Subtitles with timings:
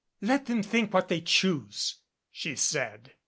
[0.21, 1.97] "Let them think what they choose,"
[2.31, 3.13] she said.